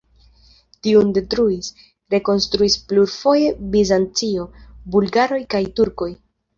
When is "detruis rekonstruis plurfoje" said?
1.17-3.55